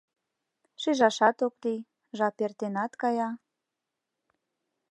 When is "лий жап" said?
1.63-2.35